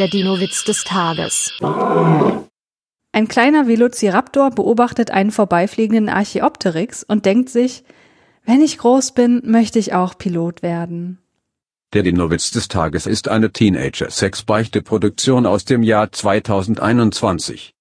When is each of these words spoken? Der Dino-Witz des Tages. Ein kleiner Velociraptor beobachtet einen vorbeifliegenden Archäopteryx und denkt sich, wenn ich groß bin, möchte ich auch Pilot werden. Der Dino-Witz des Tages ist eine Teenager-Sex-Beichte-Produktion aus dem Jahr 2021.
Der 0.00 0.08
Dino-Witz 0.08 0.64
des 0.64 0.82
Tages. 0.82 1.52
Ein 3.12 3.28
kleiner 3.28 3.68
Velociraptor 3.68 4.50
beobachtet 4.50 5.12
einen 5.12 5.30
vorbeifliegenden 5.30 6.08
Archäopteryx 6.08 7.04
und 7.04 7.24
denkt 7.24 7.48
sich, 7.48 7.84
wenn 8.44 8.60
ich 8.60 8.78
groß 8.78 9.12
bin, 9.12 9.42
möchte 9.44 9.78
ich 9.78 9.94
auch 9.94 10.18
Pilot 10.18 10.62
werden. 10.62 11.18
Der 11.92 12.02
Dino-Witz 12.02 12.50
des 12.50 12.66
Tages 12.66 13.06
ist 13.06 13.28
eine 13.28 13.52
Teenager-Sex-Beichte-Produktion 13.52 15.46
aus 15.46 15.64
dem 15.64 15.84
Jahr 15.84 16.10
2021. 16.10 17.72